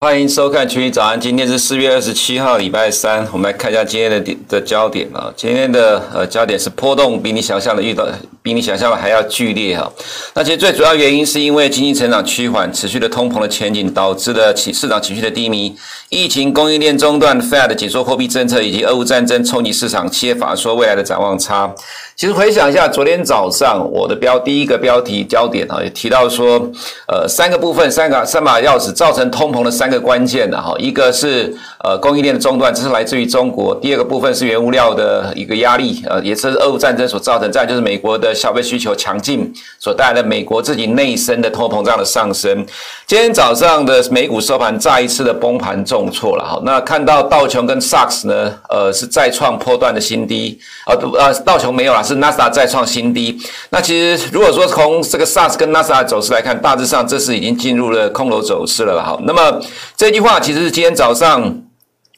[0.00, 3.26] 欢迎收看《群益早安》，今天是四月二十七号，礼拜三。
[3.32, 5.28] 我们来看一下今天的点的焦点啊。
[5.34, 8.06] 今天的呃焦点是波动比你想象的遇到，
[8.48, 9.92] 比你想象的还要剧烈哈。
[10.32, 15.76] 那其实最主要原因是因为经济成长趋缓，持续的通膨的前景导致了市市场情绪的低迷，
[16.08, 21.70] 疫情、供应链中断、Fed 紧缩货币政策以及俄乌战争冲击市场，企业法说未来的展望差。
[22.16, 26.58] 其实回想一下，昨天早上我的标第一个标题焦点啊，也提到说，
[27.06, 31.54] 呃，三个部分，三个三把钥匙造成通膨的三个关键的哈，一个是
[31.84, 42.64] 呃供应链的中断，这是来自于中国；第二个部分是原物料的一个压力，呃，也是俄乌战争所造成；再就是美国的消费需求强劲所带来的美国自己内生的通膨胀的上升。
[43.06, 52.02] 今天早上的美股收盘再一次的崩盘重挫了哈，那看到道琼跟 SAX 呢，呃，是再创波段的新低，呃呃，道琼没有了。
[52.02, 53.38] 是纳斯达再创新低。
[53.70, 59.02] 那其实如果说从这个 SARS 跟纳斯达走势来看，大致上这是已经进入了空头走势了。
[59.02, 59.60] 好，那么
[59.96, 61.67] 这句话其实是今天早上。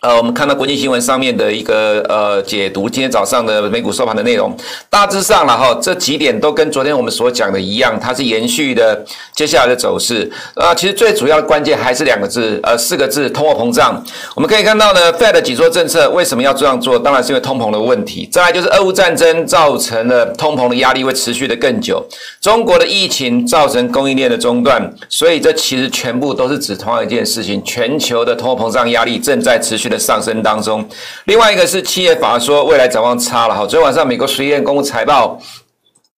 [0.01, 4.57] 呃，我们看到国际新闻上面的一个呃解读，今天早上的美股收盘的内容，
[4.89, 10.33] 大致上了哈，这几点都跟昨天我们所讲的一样，它是延续的接下来的走势。
[10.55, 14.03] 啊，其实最主要的关键还是两个字，呃，四个字，通货膨胀。
[14.35, 16.99] 我们可以看到呢，Fed 紧缩政策为什么要这样做？
[16.99, 18.27] 当然是因为通膨的问题。
[18.33, 22.03] 再来就是俄乌战争造成了通膨的压力会持续的更久，
[22.41, 30.89] 中国的疫情造成供应链的中断，所以这其实全部都是指同样一件事情，全球的通货膨胀压力正在持续的上升当中，
[31.25, 33.61] 另外一个是企业法说未来展望差了哈。
[33.67, 35.39] 昨天晚上美国十一月公布财报，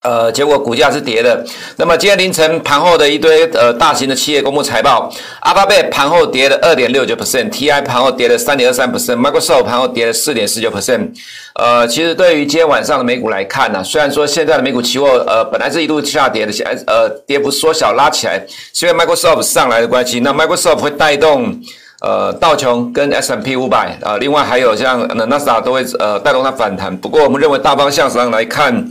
[0.03, 1.45] 呃，结果股价是跌的。
[1.77, 11.11] 那么今天凌晨盘后的一堆呃大型的企业公布财报，阿巴贝盘后跌了二点六九 percent，TI 盘后跌了三点二三 percent，Microsoft 盘后跌了四点四九 percent。
[11.55, 20.19] 呃，其实对于今天晚上的美股来看呢、虽然说现在的美股期货呃本来是一度下跌的，现在呃跌幅缩小拉起来，是因为 Microsoft 上来的关系。
[20.21, 21.61] 那 Microsoft 会带动。
[22.03, 26.97] 呃，道琼跟 S M P 五百，呃，另外还有像纳斯达都会呃带动它反弹。
[26.97, 28.89] 不过我们认为大方向上来看，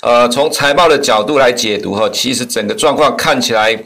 [0.00, 3.78] 呃，从财报的角度来解读哈，其实整个状况看起来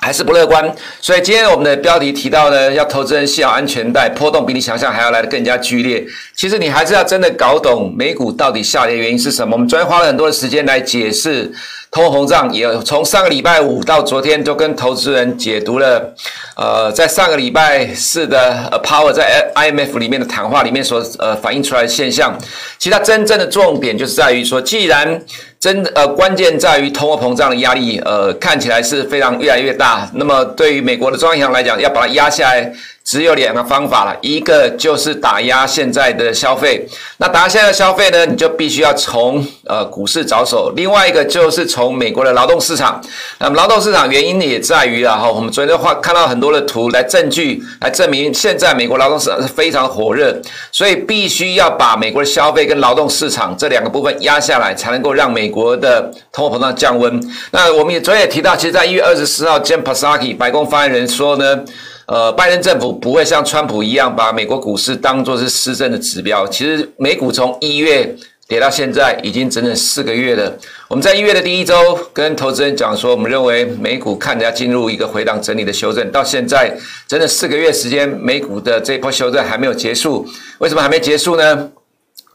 [0.00, 0.74] 还是不乐观。
[1.00, 6.04] 所以今天我们的标题提到呢，要投资人系好安全带，波动比你想象还要来得更加剧烈。
[6.36, 9.54] 其实你还是要真的搞懂美股到底下跌原因是什么。
[9.54, 11.52] 我们昨天花了很多的时间来解释。
[11.92, 16.14] 通货膨胀也从上个礼拜五到昨天都跟投资人解读了，
[16.56, 22.34] 呃，在上个礼拜四的 Power 在 IMF 里面的谈话里面所呃反映出来的现象，
[22.78, 25.22] 其实它真正的重点就是在于说，既然
[25.60, 32.72] 真呃关键在于通货膨胀的压力呃看起来是非常越来越大，那么对于美国的中央银行来讲，要把它压下来。
[33.04, 36.86] 只有两个方法了，一个就是打压现在的消费，
[37.18, 43.00] 那打压现在的消费呢，你就必须要从呃股市着手；另外一个就是从美国的劳动市场。
[43.38, 50.34] 那么劳动市场原因也在于啊，哈，我们昨天的话看到很多的图来证据来证明，现在美国劳动市场是非常火热，
[50.70, 57.20] 所以必须要把美国的消费跟劳动市场这两个部分压下来，才能够让美国的通货膨胀降温。
[57.50, 61.60] 那我们也昨天也提到，其实，在一月二十四号，Jen Pasaki 白宫发言人说呢。
[62.06, 66.46] 呃，拜登政府不会像川普一样把美国股市当作是施政的指标。
[66.48, 68.14] 其实美股从一月
[68.48, 70.52] 跌到现在已经整整四个月了。
[70.88, 76.10] 我们在一月的第一周跟投资人讲说，我们认为美股看着要进入一个回档整理的修正。
[76.10, 76.76] 到现在
[77.06, 80.26] 整整四个月时间，美股的这一波修正还没有结束。
[80.58, 81.70] 为什么还没结束呢？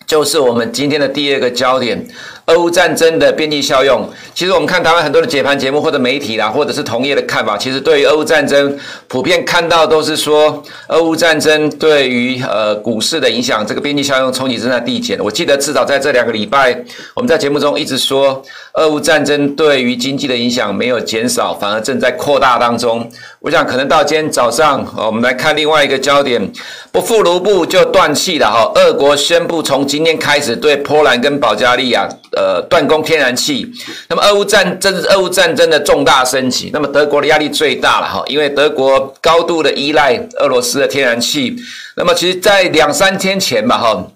[0.07, 2.07] 就是我们今天的第二个焦点。
[2.47, 8.77] 俄乌战争的边际效用，其实我们看台湾很多的解盘节目或者媒体啦，或者是同业的看法，其实对于俄乌战争
[9.09, 15.19] 普遍看到都是说，俄乌战争对于呃股市的影响，这个边际效用冲击正在递减。
[15.21, 16.71] 我记得至少在这两个礼拜，
[17.13, 18.41] 我们在节目中一直说，
[18.75, 23.11] 俄乌战争对于经济的影响没有减少，反而正在扩大当中。
[23.41, 26.49] 我想可能到今天早上，我们来看另外一个焦点，
[26.93, 28.71] 不付卢布就断气了哈。
[28.75, 32.07] 俄国宣布从今天开始对波兰跟保加利亚。
[32.37, 33.67] 呃，断供天然气。
[34.07, 36.69] 那么，俄乌战争俄乌战争的重大升级。
[36.71, 41.55] 那么，德国的压力最大了哈，因为德国高度的依赖俄罗斯的天然气。
[41.95, 44.07] 那么，其实，在两三天前吧哈。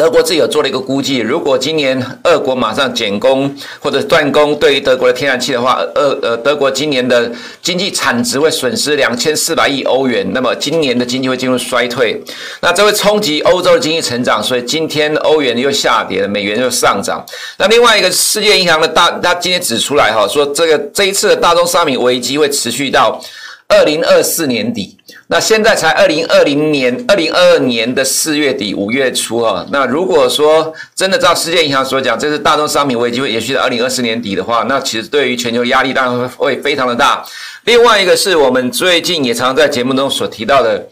[0.00, 7.30] 德国自己有做了一个估计，如果今年俄国马上减供或者断供，对于德国的天然气的话，俄呃德国今年的
[7.60, 12.18] 经济产值会损失两千四百亿欧元，那么今年的经济会进入衰退，
[12.62, 17.22] 那这会冲击欧洲的经济成长，所以今天欧元又下跌了，美元又上涨。
[17.58, 23.20] 那另外一个世界银行的大，他今天指出来哈，说这个这一次的大宗商品危机会持续到。
[23.68, 24.96] 二零二四年底。
[25.32, 29.64] 那现在才二零二零年，二零二二年的四月底五月初啊。
[29.70, 37.24] 那如果说真的照世界银行所讲，这是大宗商品危机会延续到二零二四年底的话，那其实对于全球压力当然会非常的大。
[37.62, 40.88] 另外一个是我们最近也常常在节目中所提到的。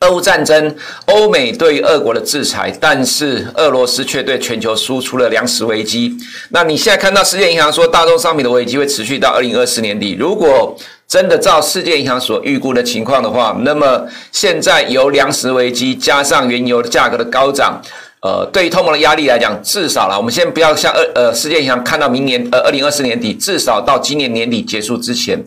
[0.00, 0.76] 俄乌战争，
[1.06, 6.14] 欧美对俄国的制裁，但是俄罗斯却对全球输出了粮食危机。
[6.50, 10.14] 那你现在看到世界银行说，大宗商品的危机会持续到二零二四年底。
[10.18, 17.80] 如果真的照世界银行所预估的情况的话，那么现在由粮食危机加上原油的价格的高涨，
[18.20, 25.38] 呃，对于通膨的压力来讲，至少了，我们先不要像二呃世界银行看到明年呃二零二四年底，至少到今年年底结束之前。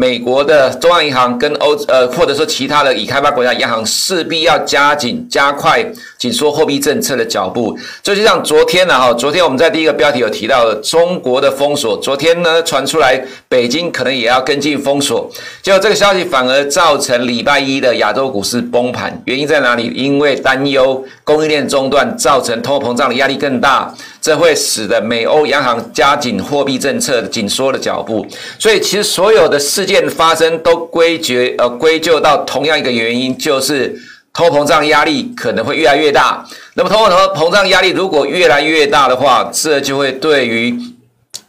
[0.00, 5.84] 美国的中央银行跟欧呃，或者说其他的已开发国家央行势必要加紧加快
[6.16, 7.76] 紧缩货币政策的脚步。
[8.00, 15.28] 就像昨天呢，哈，昨天我们在第一个标题有提到中国的封锁，昨天呢传出来北京可能也要跟进封锁，
[15.62, 19.20] 结果这个消息反而造成礼拜一的亚洲股市崩盘。
[19.24, 19.92] 原因在哪里？
[19.96, 23.92] 因为担忧供应链中断，造成通货膨胀的压力更大。
[24.28, 28.26] 这会使得美欧央行加紧货币政策紧缩的脚步，
[28.58, 33.98] 所以其实所有的事件发生都归结呃归咎到同样一个原因，就是
[34.34, 36.46] 通膨胀压力可能会越来越大。
[36.74, 40.78] 那么通货膨胀压力如果越来越大的话，这就会对于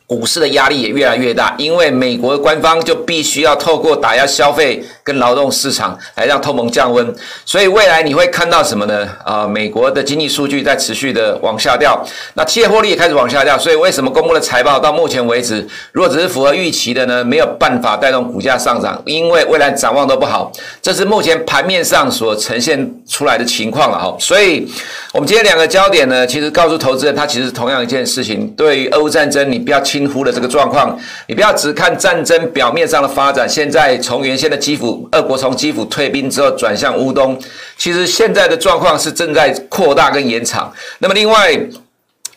[0.08, 7.16] 股市的压力也越来越大，因为美国官方就必须要透过打压消费跟劳动市场来让通膨降温，
[7.46, 9.08] 所以未来你会看到什么呢？
[9.24, 12.02] 啊，美国的经济数据在持续的往下掉，
[12.34, 20.52] 那企业获利也开始往下掉，所以为什么公布的财报到目前为止，如果只是符合预期的呢，没有办法带动股价上涨，因为未来展望都不好，
[20.82, 24.16] 这是目前盘面上所呈现出来的情况了哈。
[24.20, 24.68] 所以，
[25.14, 30.00] 我们今天两个焦点呢，其实告诉投资人，它其实同样一件事情，对于俄乌战争，你不要轻。
[30.00, 30.98] 轻忽了这个状况，
[31.28, 33.46] 你不要只看战争表面上的发展。
[33.50, 37.40] 现在从原先的基辅，俄国从基辅退兵之后转向乌东，
[37.78, 40.74] 其实现在的状况是正在扩大跟延长。
[41.00, 41.60] 那么另外，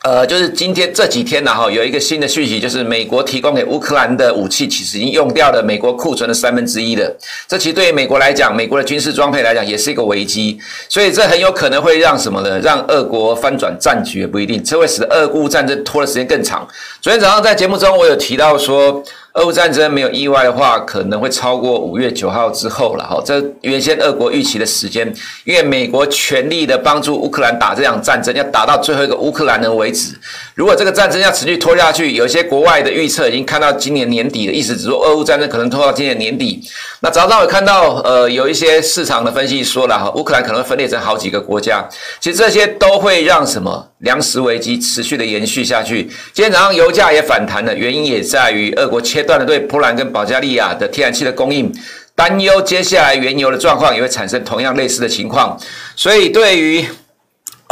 [0.05, 7.17] 呃，就是今天这几天呢，哈，有一个新的讯息，就是美国提供给乌克兰的武器，其实已经用掉了美国库存的三分之一了。
[7.47, 10.59] 这其实对于美国来讲，美国的军事装备来讲，也是一个危机。
[10.89, 12.59] 所以这很有可能会让什么呢？
[12.59, 16.67] 让俄国翻转战局也不一定，这会使得俄乌战争拖的时间更长。
[17.01, 19.03] 昨天早上在节目中，我有提到说。
[19.35, 23.19] 俄乌战争没有意外的话，可能会超过五月九号之后了哈。
[23.25, 25.11] 这原先俄国预期的时间，
[25.45, 30.15] 因为美国全力的帮助乌克兰打这场战争，要打到最后一个乌克兰人为止。
[30.55, 36.63] 如果这个战争要持续拖下去，有些国外的预测已经看到今年年底的意思，只说俄乌战争可能拖到今年年底。
[37.01, 41.89] 那早上我看到呃有一些市场的分析说了哈，乌克兰可能会分裂成好几个国家。
[42.21, 46.03] 其实这些都会让什么粮食危机持续的延续下去。
[46.35, 51.73] 今天早上油价也反弹了，原因也在于俄国切断了对波兰跟保加利亚的天然气的供应，
[52.15, 55.59] 担忧接下来原油的状况也会产生同样类似的情况，
[55.97, 56.85] 所以对于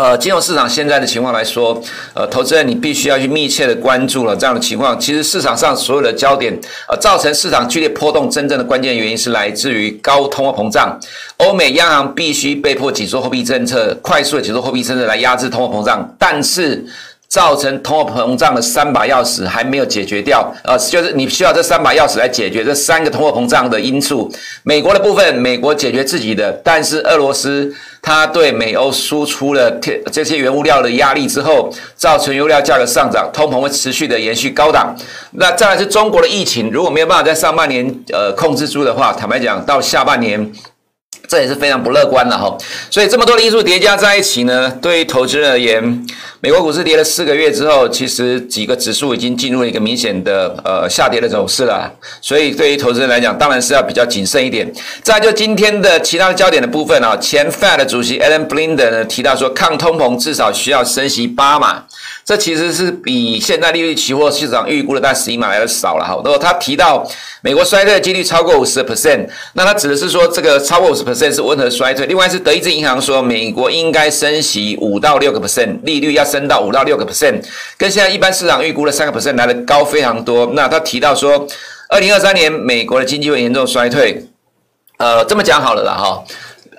[0.00, 1.78] 呃金融市场现在的情况来说，
[2.14, 4.98] 呃，投资人你必须要去密切的关注了这样的情况。
[4.98, 6.58] 其实市场上所有的焦点，
[6.88, 10.98] 呃，造成市场剧烈波动真正的关键原因是来自于高通货膨胀，
[11.36, 16.82] 欧美央行必须被迫紧缩货币政策，快速的紧缩货币政策来压制通货膨胀，但是。
[17.30, 24.28] 造成通货膨胀的三把钥匙还没有解决掉，呃，就是你需要这三把钥匙来解决这三个通货膨胀的因素。
[24.64, 29.70] 美国的部分，美国解决自己的，但是俄罗斯它对美欧输出了
[30.12, 34.94] 这些原物料的压力之后，造成油料价格上涨，通膨会持续的延续高档。
[35.32, 40.50] 那再来是中国的疫情，如果没有办法在上半年呃控制住的话，坦白讲，到下半年。
[41.30, 42.58] 这也是非常不乐观的哈，
[42.90, 46.04] 所以这么多的因素叠加在一起呢，对于投资人而言，
[46.40, 51.88] 美国股市跌了四个月之后，其实几个指数已经进入了一个明显的呃下跌的走势了，
[52.20, 54.68] 所以对于投资人来讲，当然是要比较谨慎一点。
[55.04, 61.84] 再就今天的其他的焦点的部分啊，前 Fed 主席 Alan Blinder 呢提到说，抗通膨至少需要升息八码。
[62.24, 66.14] 这其实是比现在利率期货市场预估的大十一码来的少了哈。
[66.16, 67.04] 如果他提到
[67.42, 72.06] 美国衰退的几率超过五十 percent，那他指的是说这个超过五十 percent 是温和衰退。
[72.06, 77.42] 另外是德意志银行说美国应该升息五到六个 percent，利率要升到五到六个 percent，
[77.76, 80.50] 跟现在一般市场预估的三个 percent 来的高非常多。
[80.54, 81.46] 那他提到说，
[81.88, 84.24] 二零二三年美国的经济会严重衰退。
[84.98, 86.22] 呃，这么讲好了啦哈。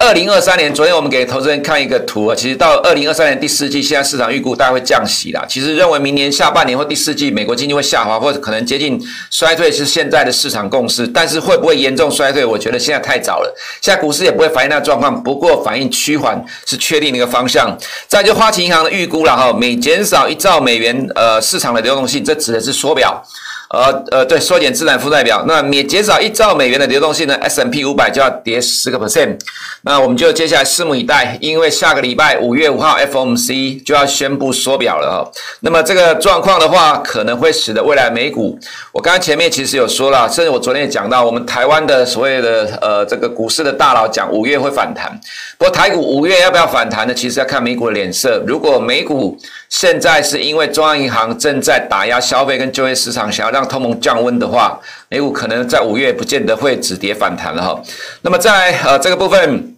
[0.01, 5.46] 二零二三年，昨天我们给投资人看一个图啊，其实到二零二三年第四季，现在市场预估大概会降息啦。
[5.48, 11.08] 其实认为明年下半年或第四季，美国经济会下滑，或者可能接近衰退，是现在的市场共识。
[11.08, 13.55] 但是会不会严重衰退，我觉得现在太早了。
[13.79, 17.77] 现在股市也不会反映那状况，不过反映趋缓是确定的一个方向。
[18.08, 23.24] 再就花旗银行的预估了哈，每减少一兆美元，呃，市场的流动性，这指的是缩表。
[23.73, 29.39] 呃呃，对，缩减资产负债表，那每减少一兆美元的流动性呢，S M P 五百就要跌十个 percent。
[29.83, 35.31] 那我们就接下来拭目以待，因为下个礼拜五月五号 FOMC 就要宣布缩表了哈。
[35.61, 38.59] 那么这个状况的话，可能会使得未来美股，
[38.91, 45.09] 我刚刚前面其实有说了，甚至我昨天也讲到，我们台湾的所谓的呃这个股市的大佬讲五月会反弹，
[45.57, 47.13] 不过台股五月要不要反弹呢？
[47.13, 48.43] 其实要看美股的脸色。
[48.45, 49.37] 如果美股
[49.69, 57.80] 现在是因为中央银行正在打压消费跟就业市场，想要让让通盟降温的话，美股可能在五月不见得会止跌反弹了哈。
[58.24, 59.75] 那么在呃这个部分，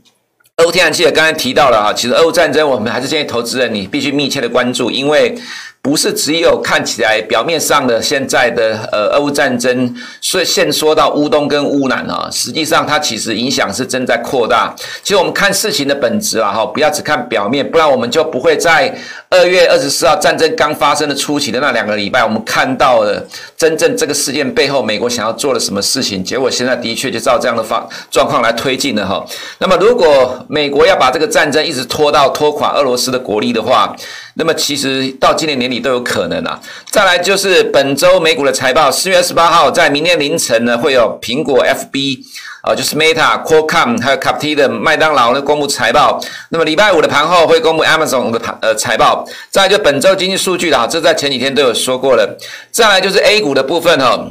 [0.56, 5.38] 欧天然气也刚才提到了哈，其实俄乌战争我们还是建议投资人你必须密切的关注，因为。
[5.84, 14.74] 不是只有看起来表面上的现在的呃俄乌战争，所以现说到乌东跟乌南啊，实际上它其实影响是正在扩大。
[15.04, 18.98] 其实我们看事情的本质啊，哈，不要只看表面，不然我们就不会在
[19.30, 23.22] 二月二十四号战争刚发生的初期的那两个礼拜，我们看到了
[23.58, 26.24] 真正这个事件背后美国想要做的什么事情。
[26.24, 29.22] 结果现在的确就照这样的方状况来推进了哈。
[29.60, 33.94] 那么如果美国要把这个战争一直拖到拖垮俄罗斯的国力的话，
[34.36, 36.60] 那么其实到今年年都有可能啊。
[36.89, 42.20] 再来就是本周美股的财报，四月二十八号在明天凌晨呢会有苹果、FB
[42.62, 46.20] 啊，就是 Meta、Qualcomm 还有 Capita 的麦当劳呢公布财报。
[46.50, 49.25] 那么礼拜五的盘后会公布 Amazon 的盘呃财报。
[49.50, 52.38] 再就本周经济数据的啊，这在前几天都有说过了。
[52.72, 54.27] 再来就是 A 股的部分哈。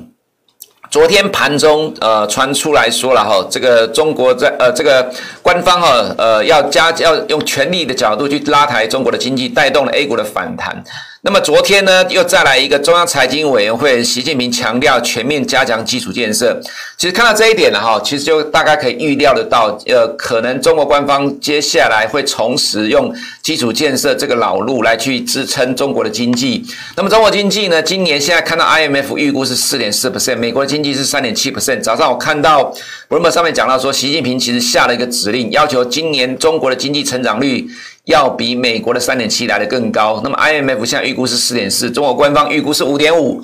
[0.90, 10.84] 昨天盘中，呃，传出来说了哈，这个中国在呃，这个官方哈，呃，要加要用全力的角度去拉抬中国的经济，带动了 A 股的反弹。
[11.24, 16.60] 那么昨天呢，又再来一个中央财经委员会，习近平强调全面加强基础建设。
[16.98, 26.66] 其实看到这一点呢，哈，其实就大概可以预料得到，呃，可能中国官方接下来会重拾用基础建设这个老路来去支撑中国的经济。
[26.96, 31.80] 那么中国经济呢，今年现在看到 IMF 预估是四点四 percent，美国经济是三点七 percent。
[31.82, 32.74] 早上我看到
[33.08, 37.68] Bloomberg 上面讲到说，习近平其实下了一个指令，要求今年中国的经济成长率。
[38.06, 40.20] 要比美国的三点七来得更高。
[40.24, 43.40] 那么 IMF 现在预估是四点四，中国官方预估是五点五，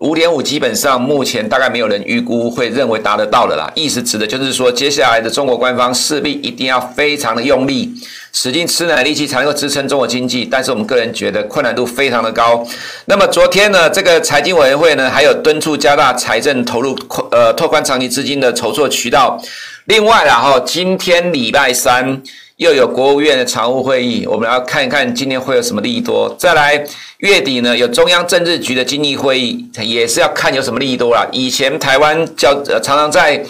[0.00, 3.70] 五点五基本上目前大概没有人预估会认为达得到的啦。
[3.74, 7.92] 意思指的就是说，接下来的中国官方势必一定要非常的用力，
[8.32, 10.48] 使劲吃奶力气才能够支撑中国经济。
[10.50, 12.66] 但是我们个人觉得困难度非常的高。
[13.04, 16.96] 那么昨天呢，这个财经委员会呢，还有敦促加大财政投入，
[17.30, 19.38] 呃，拓宽长期资金的筹措渠道。
[19.84, 22.22] 另外，然后今天礼拜三。
[22.58, 26.32] 又有国务院的常务会议，我们要看一看今天会有什么利多。
[26.38, 26.84] 再来
[27.18, 31.26] 月底呢，有中央政治局的经济会议，也是要看有什么利多啦。
[31.32, 33.44] 以前台湾叫呃常常在。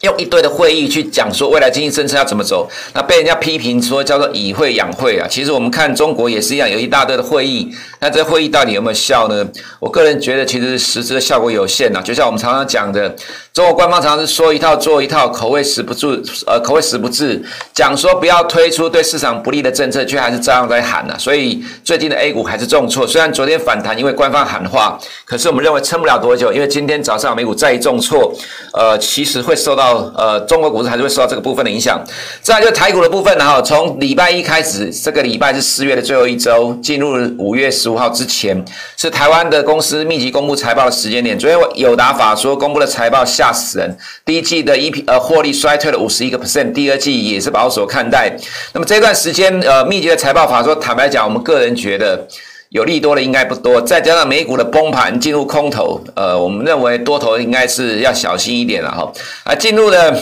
[0.00, 5.26] 用一堆的会议去讲说未来经济政策要怎么走，那被人家批评说叫做以会养会啊。
[5.26, 7.70] 其实我们看中国也是一样，有一大堆的会议，
[8.00, 9.46] 那这会议到底有没有效呢？
[9.80, 12.02] 我个人觉得其实实质的效果有限呐。
[12.04, 13.08] 就像我们常常讲的，
[13.54, 21.14] 中国官方常常是说一套做一套，口味死不住，呃，口味死不治，讲说不要推出对市场不利的政策，却还是照样在喊呐。
[21.18, 28.34] 所以最近的 A 股还是重挫，虽然昨天反弹，因为官方喊话，可是我们认为撑不了多久，因为今天早上美股再一重挫，
[28.74, 29.83] 呃，其实会受到。
[30.16, 32.02] 呃，中国股市还是会受到这个部分的影响。
[32.40, 38.64] 再来就台股的部分，然后从礼拜一开始，这个礼拜是四月的最后一周，进入五月十五号之前，
[38.96, 41.38] 是台湾的公司密集公布财报的时间点。
[41.38, 48.36] 昨天友达法说公布的财报吓死人，第一季的 EP 呃获利衰退了五十一个 percent，第二季也是保守看待。
[48.72, 52.26] 那么这段时间呃密集的财报法说，坦白讲，我们个人觉得。
[52.70, 59.12] 有利多的应该不多，再加上美股的崩盘进入空头，呃，我们认为多头应该是要小心一点了哈，
[59.44, 60.16] 啊，进入了。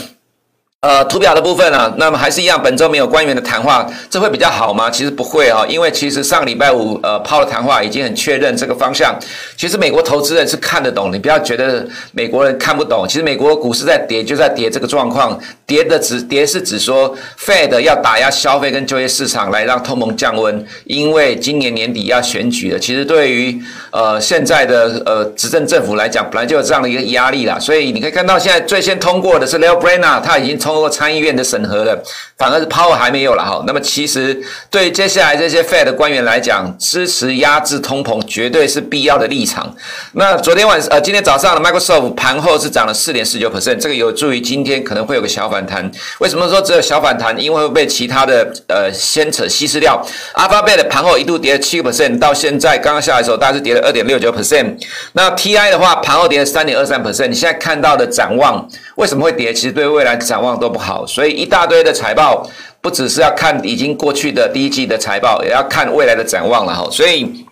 [0.83, 4.91] 呃，图表的部分呢、啊，那么还是一样，本周没有官员的谈话，这会比较好吗？
[4.91, 9.17] 其实不会啊，因为其实上礼拜五，呃，抛的谈话已经很确认这个方向。
[9.57, 13.07] 其实美国投资人是看得懂，你不要觉得美国人看不懂。
[13.07, 22.79] 其实美国股市在跌，就在跌这个状况，跌的只跌是指说，Fed 要打压消费跟就业市场来让通膨降温，因为今年年底要选举了。
[22.81, 23.57] 其实对于
[23.93, 27.57] 呃现在的呃执政政府来讲，本来就有这样的一个压力啦。
[27.61, 32.03] 所以你可以看到，现在最先通过的是 Lael Brainard，他已经从通过参议院的审核了，
[32.37, 33.63] 反而是 Power 还没有了哈。
[33.67, 39.75] 那么其实对接下来这些 Fed 的官员来讲，支持压制通膨绝对是必要的立场。
[40.13, 45.91] 那昨天晚呃，今天早上的 Microsoft 盘后是涨了四点四九 percent，这个有助于今天可能会有个小反弹。
[46.21, 47.39] 为什么说只有小反弹？
[47.41, 50.05] 因为会被其他的呃先扯稀释掉。
[50.35, 54.77] Alphabet 盘后一度跌了七个 percent，到现在刚刚下来的时候，大概是跌了二点六九 percent。
[55.13, 57.29] 那 TI 的话，盘后跌了三点二三 percent。
[57.29, 59.53] 你现在看到的展望为什么会跌？
[59.53, 60.53] 其实对未来展望。
[60.63, 62.47] 都不好，所以一大堆的财报，
[62.81, 66.87] 不只是要看已经过去的第一季的财报，也要看未来的展望了哈。
[66.91, 67.45] 所以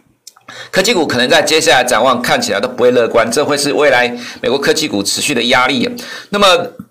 [0.70, 5.88] 科技股可能在接下来展望看起来都不会乐观，这会是未来美国科技股持续的压力。
[6.30, 6.46] 那么，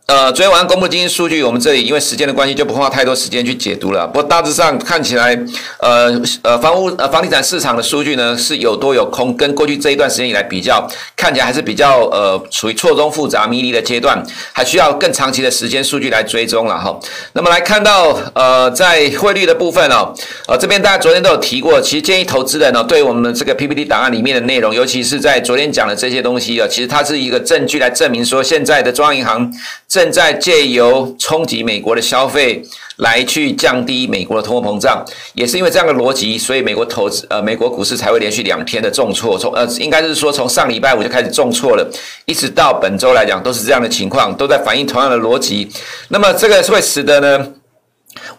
[0.08, 4.08] 呃，昨天晚上公布经济数据，我们这里因为时间的关系就不花太多时间去解读了。
[4.08, 5.38] 不过大致上看起来，
[5.80, 17.00] 呃呃，房屋呃房地产市场的数据呢是有多有空，跟过去这一段时间以来比较，看起来还是比较呃处于错综复杂迷离的阶段，还需要更长期的时间数据来追踪了哈。
[17.34, 20.12] 那么来看到呃在汇率的部分哦，
[20.48, 29.52] 呃这边大家昨天都有提过，其实建议投资人呢、对我们这个 PPT 档案里面的内容，尤其是在昨天讲的这些东西啊，其实它是一个证据来证明说现在的中央银行。
[29.88, 32.62] 正在借由冲击美国的消费
[32.98, 35.04] 来去降低美国的通货膨胀，
[35.34, 41.92] 也是因为这样的逻辑，所以美国投资呃美国股市才会连续两天的重挫，从呃应该是说从上礼拜五就开始重挫了，
[42.26, 45.68] 一直到本周来讲都是这样的情况，都在反映同样的逻辑。
[46.10, 47.48] 那么这个会使得呢？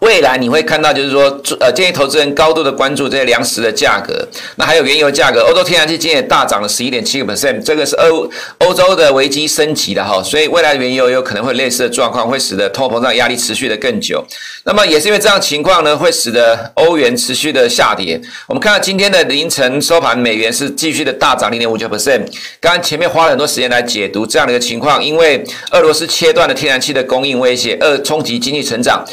[0.01, 4.27] 未来你会看到，就是说，呃，建议投资人高度的关注这些粮食的价格。
[4.57, 14.25] 那还有原油价格，欧洲天然气今天也大涨了十一点七个 percent，这个是欧欧洲的危机升级的哈，所以未来原油有可能会类似的状况，会使得通货膨胀压力持续的更久。
[14.65, 18.21] 那么也是因为这样情况呢，会使得欧元持续的下跌。
[18.47, 22.21] 我们看到今天的凌晨收盘，美元是继续的大涨零点五九 percent。
[22.59, 29.05] 刚刚前面花了很多时间来解读这样的一个情况，因为俄罗斯切断了天然气的供应威胁，二冲击经济成长。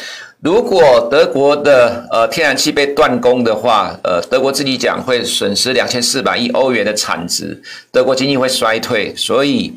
[0.48, 7.62] 如果德国的呃天然气被断供的话，呃，德国自己讲会损失两千四百亿欧元的产值，
[7.92, 9.74] 德国经济会衰退，所以。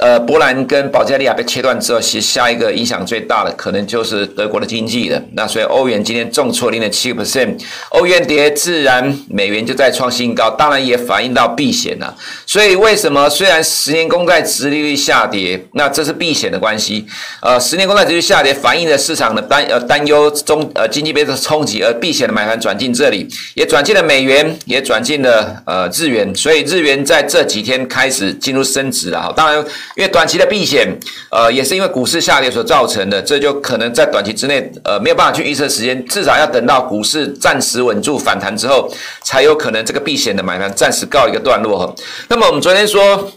[0.00, 5.20] 呃，波兰跟保加利亚被切断之后，其实下一个影响最大的可能就是德国的经济了。
[5.32, 12.16] 那所以欧元今天重挫零点七个 percent，欧元跌，自然美元就再创新高，当然也反映到避险了。
[12.46, 17.04] 所以为什么虽然十年公债殖利率下跌，那这是避险的关系。
[17.42, 26.32] 呃，十年公债殖利率下跌，反映了市场的担呃担忧中呃经济被冲击，而避险的买盘转进这里，也转进了美元，也转进了呃日元。
[26.36, 29.32] 所以日元在这几天开始进入升值了哈。
[29.36, 29.64] 当然。
[29.96, 30.88] 因为短期的避险，
[31.30, 38.92] 呃，也是因为股市下跌所造成的，这就可能在短期之内，呃，没有办法去预测时间，至少要等到股市暂时稳住反弹之后，
[39.22, 41.94] 才有可能这个避险的买盘暂时告一个段落哈。
[42.28, 43.30] 那么我们昨天说。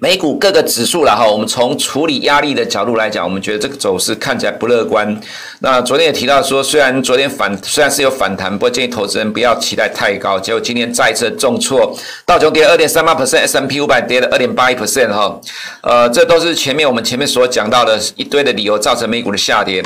[0.00, 5.18] 美股各个指数了哈，我们从处理压力的角度来讲，我们觉得这个走势看起来不乐观。
[5.60, 10.38] 那昨天也提到说，虽然昨天反虽然是有反弹，不过建议投资人不要期待太高。
[10.38, 15.40] 结果今天再次重挫，道琼跌二点三八 percent，S&P 五百跌了二点八一 percent 哈。
[15.82, 19.80] 呃，这都是前面我们前面所讲到的一堆的理由造成美股的下跌。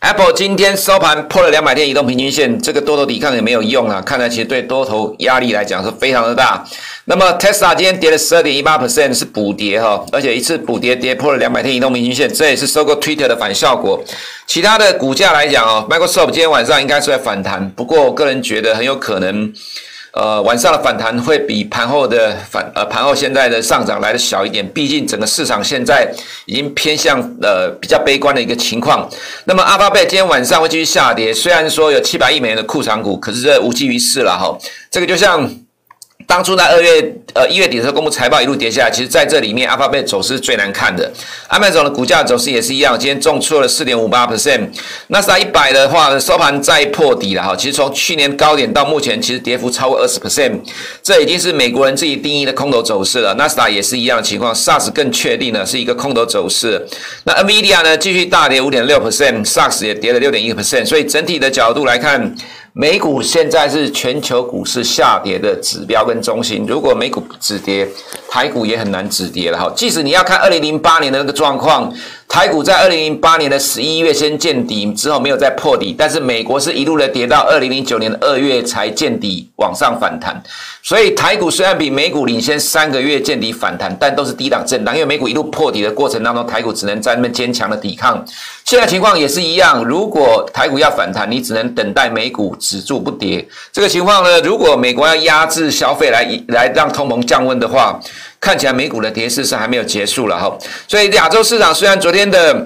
[0.00, 6.62] Apple 今天收盘破了两百天移动平均线，这个多头抵抗也没有用啊，看来其实对多头压力来讲是非常的大。
[7.06, 14.02] 那么 Tesla 今天跌了十二点一八 percent，是补跌哈，而且一次补跌跌破了两百天移动平均线，这也是收购 Twitter 的反效果。
[14.46, 19.52] 其他的股价来讲哦，Microsoft 今天晚上应该是在反弹，不过我个人觉得很有可能，
[20.12, 26.10] 呃，晚上的反弹会比盘后的反呃盘后现在的上涨来的小一点，毕竟整个市场现在
[26.46, 29.06] 已经偏向呃比较悲观的一个情况。
[29.44, 34.56] 那么阿巴贝今天晚上会继续下跌，虽然说有七百亿美元的库藏股，可是这无济于事了哈。
[34.90, 35.46] 这个就像。
[36.26, 41.12] 当初在二月呃一月底的时候公布财报一路跌下来，其实在这里面，Alphabet 走势最难看的。
[41.50, 44.68] Amazon 的股价走势也是一样，今天重挫了四点五八 percent。
[45.08, 50.60] 纳斯达一百的话收盘再破底了哈，其实从去年高点到目前，其实跌幅超过二十 percent，
[51.02, 53.34] 这已经是美国人自己定义的空头走势了。
[53.34, 56.84] 纳斯达也是一样的情况，SARS 更确定了是一个空头走势。
[57.24, 62.34] 那 NVIDIA 呢继续大跌五点六 percent，SARS 也跌了六点一个 percent，所以整体的角度来看。
[62.76, 67.88] 美股现在是全球股市下跌的指标跟中心，如果美股止跌，
[68.28, 69.72] 台股也很难止跌了哈。
[69.76, 71.92] 即使你要看二零零八年的那个状况。
[72.26, 80.42] 台股在二零零八年的十一月先见底之后没有再破底，但是美国是一路的跌到二零零九年的二月才见底往上反弹，
[80.82, 88.24] 所以台股虽然比美股领先三个月见底反弹，但都是低档震荡，因为美股一路破底的过程当中，台股只能在那边坚强的抵抗。
[88.64, 93.46] 现在情况也是一样，如果台股要反弹，你只能等待美股止住不跌。
[93.72, 98.00] 这个情况呢，如果美国要压制消费来来让通膨降温的话。
[98.44, 100.54] 看起来美股的跌势是还没有结束了哈，
[100.86, 102.62] 所以亚洲市场虽然昨天的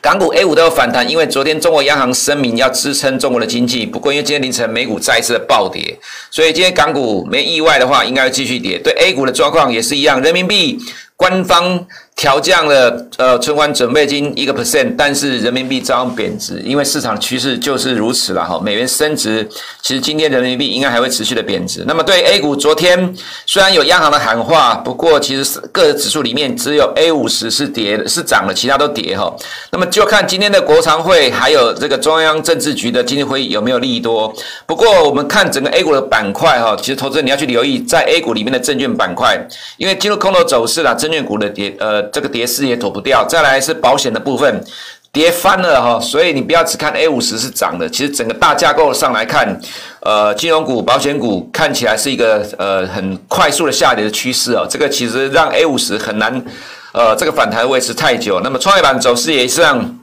[0.00, 5.98] 港股 A 五都有反弹，因为昨天中国央行声明要支撑中国的经济，不过因为今天凌晨美股再一次的暴跌，
[6.30, 8.78] 所以今天港股没意外的话应该会继续跌。
[8.78, 10.78] 对 A 股的状况也是一样，人民币
[11.16, 18.60] 官方调降了呃存款准备金一个 percent，但是人民币照样贬值，因为市场趋势就是如此了哈。
[18.62, 19.48] 美元升值，
[19.80, 21.82] 其实今天人民币应该还会持续的贬值。
[21.86, 23.12] 那么对 A 股，昨天
[23.46, 29.34] 虽然有央行的喊话，不过其实各个指数里面只有 A 五十是跌，是涨的，其他都跌哈。
[29.72, 34.32] 那么就看今天的国常会还有这个中央政治局的经济会议有没有利多。
[34.64, 39.36] 不过我们看整个 A 股的板块哈，其实投资人你要去留意在 A 股里面的证券板块，
[39.76, 42.01] 因为进入空头走势了，证券股的跌呃。
[42.12, 44.64] 这个跌势也躲不掉，再来是保险的部分，
[45.12, 49.60] 跌翻了哈，所以你不要只看 A 五十是涨的，其实整个大架构上来看，
[50.00, 56.44] 呃，金融股、保险股看起来是一个呃很快速的下跌的趋势哦，这个其实让 A 五十很难
[56.92, 60.01] 呃这个反弹维持太久，那么创业板走势也是让。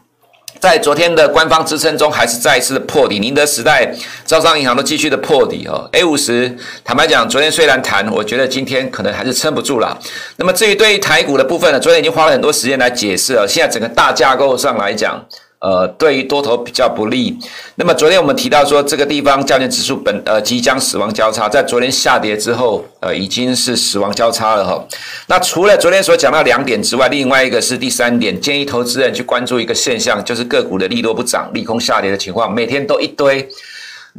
[0.60, 3.20] 在昨天的官方支撑中，还是再一次的破底。
[3.20, 3.90] 宁德时代、
[4.26, 5.88] 招商银行都继续的破底哦。
[5.94, 9.98] A 五十，坦白讲，昨天虽然谈，我觉得今天可能还是撑不住了。
[10.36, 13.48] 那么至于对于台股的部分呢，昨天已经花了很多时间来解释了。
[13.48, 15.26] 现在整个大架构上来讲。
[15.60, 17.38] 呃，对于多头比较不利。
[17.76, 24.88] 那么昨天我们提到说，这个地方加权指数本呃即将死亡交叉，在昨天下跌之后，呃已经是死亡交叉了哈。
[25.28, 33.48] 那除了昨天所讲到两点之外，另外一个是第三点，建议投资人去关注一个现象，就是个股的利多不涨、利空下跌的情况，每天都一堆。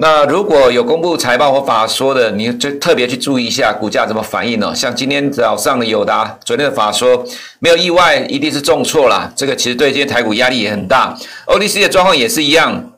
[0.03, 4.75] 那如果有公布财报或法说的，你就特别去注意一下股价怎么反应呢？
[4.75, 7.23] 像今天早上的友达，昨天的法说
[7.59, 9.31] 没有意外，一定是重挫啦。
[9.37, 11.15] 这个其实对今天台股压力也很大。
[11.47, 12.93] OTC 的状况也是一样，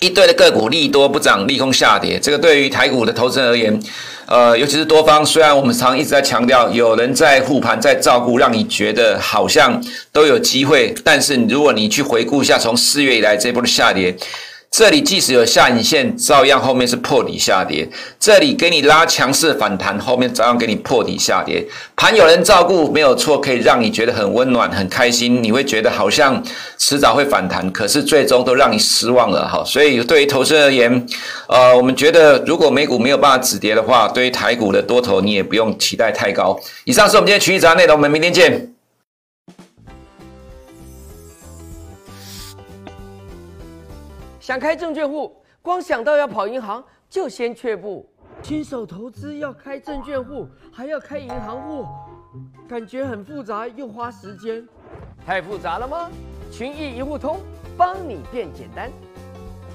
[0.00, 2.20] 一堆的个股利多不涨，利空下跌。
[2.20, 3.80] 这个对于台股的投资人而言，
[4.26, 14.14] 呃，尤其是多方，虽然我们常一直在强调有人在护盘、在照顾，让你觉得好像都有机会，但是如果你去回顾一下从四月以来这波的下跌。
[14.76, 17.88] 这里即使有下影线，照样后面是破底下跌。
[18.18, 21.64] 这里给你拉强势反弹，后面照样给你破底下跌。
[21.94, 25.40] 盘有人照顾没有错，可以让你觉得很温暖、很开心。
[25.40, 26.42] 你会觉得好像
[26.76, 29.62] 迟早会反弹，可是最终都让你失望了哈。
[29.64, 31.06] 所以对于投资而言，
[31.46, 36.58] 呃，我们觉得如果美股没有办法止跌的话，对于台股的多头你也不用期待太高。
[36.82, 38.73] 以上是我们今天群益早安内容，我们明天见。
[44.44, 48.06] 想开证券户，光想到要跑银行就先却步。
[48.42, 51.86] 新手投资要开证券户，还要开银行户，
[52.68, 54.62] 感觉很复杂又花时间。
[55.24, 56.10] 太复杂了吗？
[56.52, 57.40] 群益一户通
[57.74, 58.90] 帮你变简单。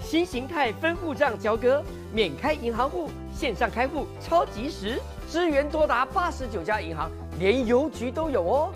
[0.04, 8.72] 新形态分户账交割，免开银行户，线上开户超及时，支援多达八十九家银行，连邮局都有哦。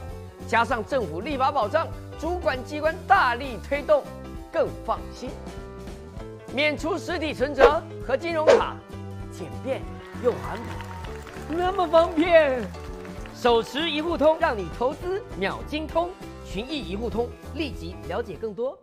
[0.47, 1.87] 加上政府立法保障，
[2.19, 4.01] 主管机关大力推动，
[4.51, 5.29] 更放心。
[6.53, 8.75] 免除实体存折和金融卡，
[9.31, 9.81] 简便
[10.23, 12.61] 又环保，那么方便。
[13.33, 16.11] 手持一户通，让你投资秒精通。
[16.45, 18.77] 群益一户通，立即了解更多。